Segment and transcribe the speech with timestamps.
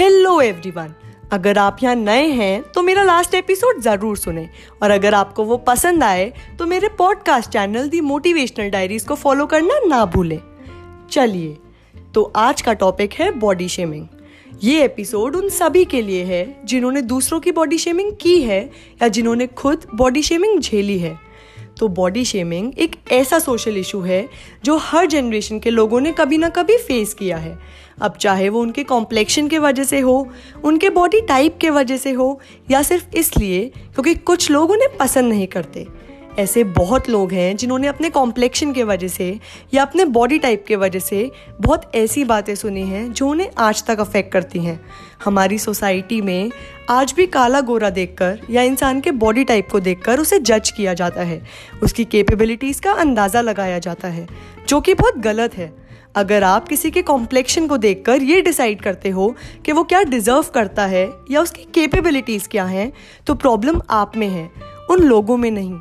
[0.00, 0.92] Hello everyone
[1.32, 4.48] अगर आप यहाँ नए हैं तो मेरा लास्ट एपिसोड ज़रूर सुने।
[4.82, 6.24] और अगर आपको वो पसंद आए
[6.58, 10.38] तो मेरे podcast channel the motivational diaries को फॉलो करना ना भूलें।
[11.10, 11.56] चलिए
[12.14, 14.06] तो आज का टॉपिक है बॉडी शेमिंग
[14.62, 18.62] ये एपिसोड उन सभी के लिए है, जिन्होंने दूसरों की बॉडी शेमिंग की है,
[19.02, 21.18] या जिन्होंने खुद बॉडी शेमिंग झेली है।
[21.80, 24.28] तो बॉडी शेमिंग एक ऐसा सोशल इशू है
[24.64, 27.58] जो हर जनरेशन के लोगों ने कभी ना कभी फेस किया है।
[28.02, 30.28] अब चाहे वो उनके कॉम्प्लेक्शन के वजह से हो,
[30.64, 32.40] उनके बॉडी टाइप के वजह से हो,
[32.70, 35.86] या सिर्फ़ इसलिए क्योंकि कुछ लोग उन्हें पसंद नहीं करते।
[36.38, 39.38] ऐसे बहुत लोग हैं जिन्होंने अपने कॉम्प्लेक्शन के वजह से
[39.74, 41.30] या अपने बॉडी टाइप के वजह से
[41.60, 44.80] बहुत ऐसी बातें सुनी हैं जो उन्हें आज तक अफेक्ट करती हैं।
[45.24, 46.50] हमारी सोसाइटी में
[46.90, 50.94] आज भी काला गोरा देखकर या इंसान के बॉडी टाइप को देखकर उसे जज किया
[50.94, 51.42] जाता है।
[51.82, 54.26] उसकी कैपेबिलिटीज़ का अंदाज़ा लगाया जाता है,
[54.68, 55.72] जो कि बहुत गलत है।
[56.16, 59.34] अगर आप किसी के कॉम्प्लेक्शन को देखकर ये डिसाइड करते हो
[59.66, 62.92] कि वो क्या डिज़र्व करता है या उसकी कैपेबिलिटीज़ क्या हैं
[63.26, 64.50] तो प्रॉब्लम आप में है,
[64.90, 65.78] उन लोगों में नहीं।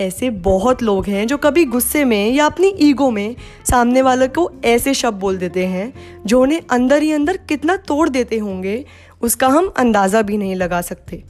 [0.00, 3.34] ऐसे बहुत लोग हैं जो कभी गुस्से में या अपनी ईगो में
[3.70, 5.92] सामने वाले को ऐसे शब्द बोल देते हैं
[6.26, 8.84] जो उन्हें अंदर ही अंदर कितना तोड़ देते होंगे,
[9.22, 11.22] उसका हम अंदाज़ा भी नहीं लगा सकते।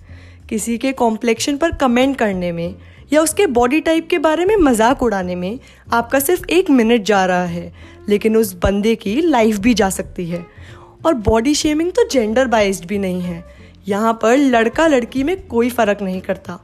[0.48, 2.74] किसी के कॉम्प्लेक्शन पर कमेंट करने में
[3.12, 5.58] या उसके बॉडी टाइप के बारे में मज़ाक उड़ाने में
[5.92, 7.72] आपका सिर्फ़ एक मिनट जा रहा है,
[8.08, 10.44] लेकिन उस बंदे की लाइफ भी जा सकती है।
[11.06, 13.44] और बॉडी शेमिंग तो जेंडर बाइज्ड भी नहीं है।
[13.89, 16.58] यहाँ पर लड़का लड़की में कोई फ़र्क नहीं करता।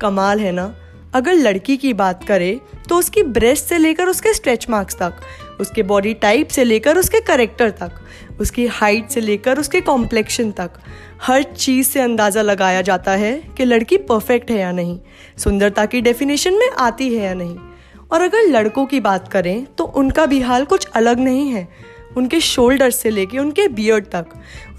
[0.00, 0.74] कमाल है ना?
[1.14, 5.20] अगर लड़की की बात करें तो उसकी ब्रेस्ट से लेकर उसके स्ट्रेच मार्क्स तक,
[5.60, 7.92] उसके बॉडी टाइप से लेकर उसके करेक्टर तक,
[8.40, 10.70] उसकी हाइट से लेकर उसके कॉम्प्लेक्शन तक,
[11.22, 14.98] हर चीज़ से अंदाज़ा लगाया जाता है कि लड़की परफेक्ट है या नहीं,
[15.38, 17.56] सुंदरता की डेफिनेशन में आती है या नहीं।
[18.12, 21.68] और अगर लड़कों की बात करें तो उनका भी हाल कुछ अलग नहीं है।
[22.16, 24.26] उनके शोल्डर से लेकर उनके बियर्ड तक,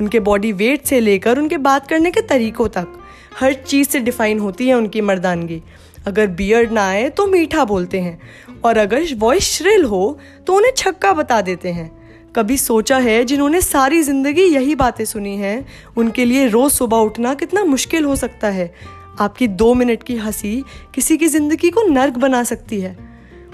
[0.02, 2.93] उनके बॉडी वेट से लेकर उनके बात करने के तरीकों तक,
[3.39, 5.61] हर चीज़ से डिफाइन होती है उनकी मर्दानगी।
[6.08, 8.20] अगर बियर्ड ना आए तो मीठा बोलते हैं।
[8.64, 10.17] और अगर वॉइस श्रिल हो
[10.48, 11.92] तो उन्हें छक्का बता देते हैं।
[12.36, 15.65] कभी सोचा है जिन्होंने सारी ज़िंदगी यही बातें सुनी हैं,
[15.98, 18.73] उनके लिए रोज़ सुबह उठना कितना मुश्किल हो सकता है।
[19.20, 20.64] आपकी दो मिनट की हँसी
[20.95, 22.95] किसी की ज़िंदगी को नर्क बना सकती है।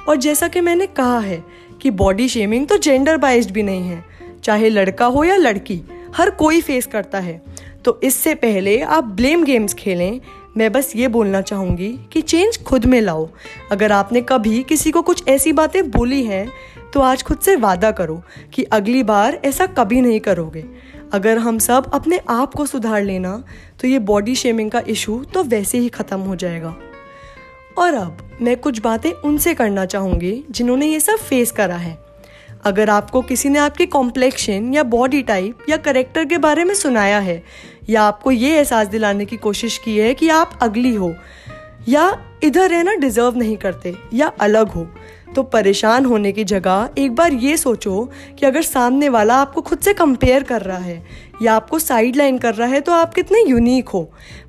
[0.09, 1.44] और जैसा कि मैंने कहा है
[1.81, 4.03] कि बॉडी शेमिंग तो जेंडर बाइज्ड भी नहीं है।
[4.44, 5.81] चाहे लड़का हो या लड़की,
[6.16, 7.41] हर कोई फेस करता है।
[7.85, 10.19] तो इससे पहले आप ब्लेम गेम्स खेलें
[10.57, 13.28] मैं बस ये बोलना चाहूँगी कि चेंज खुद में लाओ।
[13.72, 16.47] अगर आपने कभी किसी को कुछ ऐसी बातें बोली हैं
[16.94, 18.22] तो आज खुद से वादा करो
[18.53, 20.63] कि अगली बार ऐसा कभी नहीं करोगे।
[21.13, 23.44] अगर हम सब अपने आप को सुधार लेना
[23.81, 26.75] तो ये बॉडी शेमिंग का इशू तो वैसे ही ख़त्म हो जाएगा।
[27.78, 31.97] और अब मैं कुछ बातें उनसे करना चाहूँगी जिन्होंने ये सब फेस करा है।
[32.66, 37.19] अगर आपको किसी ने आपके कॉम्प्लेक्शन या बॉडी टाइप या करेक्टर के बारे में सुनाया
[37.19, 37.44] है,
[37.89, 41.13] या आपको ये एहसास दिलाने की कोशिश की है कि आप अगली हो
[41.89, 42.11] या
[42.43, 44.87] इधर रहना डिजर्व नहीं करते, या अलग हो।
[45.35, 48.03] तो परेशान होने की जगह एक बार ये सोचो
[48.39, 51.03] कि अगर सामने वाला आपको खुद से कंपेयर कर रहा है,
[51.41, 54.01] या आपको साइड लाइन कर रहा है तो आप कितने यूनिक हो।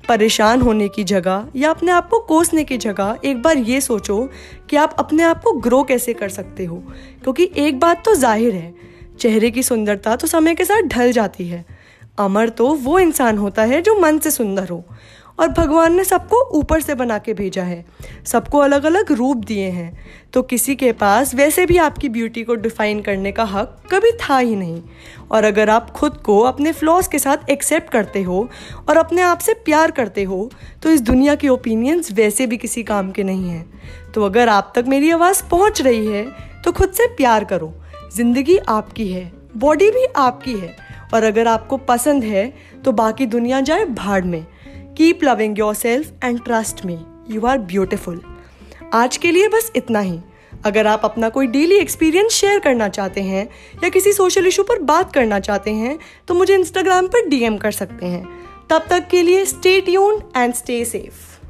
[0.07, 4.29] परेशान होने की जगह या अपने आप को कोसने की जगह एक बार ये सोचो
[4.69, 6.83] कि आप अपने आप को ग्रो कैसे कर सकते हो।
[7.23, 8.73] क्योंकि एक बात तो ज़ाहिर है,
[9.19, 11.65] चेहरे की सुंदरता तो समय के साथ ढल जाती है।
[12.17, 14.83] अमर तो वो इंसान होता है जो मन से सुंदर हो।
[15.39, 17.83] और भगवान ने सबको ऊपर से बना के भेजा है।
[18.25, 19.91] सबको अलग अलग रूप दिए हैं।
[20.33, 24.37] तो किसी के पास वैसे भी आपकी ब्यूटी को डिफाइन करने का हक कभी था
[24.37, 24.81] ही नहीं।
[25.31, 28.47] और अगर आप खुद को अपने फ्लॉज के साथ एक्सेप्ट करते हो
[28.89, 30.49] और अपने आप से प्यार करते हो
[30.83, 34.71] तो इस दुनिया के ओपिनियंस वैसे भी किसी काम के नहीं हैं। तो अगर आप
[34.75, 36.25] तक मेरी आवाज़ पहुँच रही है
[36.63, 37.73] तो खुद से प्यार करो।
[38.15, 40.75] ज़िंदगी आपकी है बॉडी भी आपकी है।
[41.13, 42.51] और अगर आपको पसंद है
[42.85, 44.45] तो बाकी दुनिया जाए भाड़ में।
[44.97, 46.97] Keep loving yourself and trust me
[47.29, 48.21] you are beautiful
[48.93, 50.19] आज के लिए बस इतना ही।
[50.65, 53.47] अगर आप अपना कोई डेली एक्सपीरियंस शेयर करना चाहते हैं
[53.83, 55.97] या किसी सोशल इशू पर बात करना चाहते हैं
[56.27, 58.23] तो मुझे इंस्टाग्राम पर डीएम कर सकते हैं।
[58.69, 61.42] तब तक के लिए stay tune and stay safe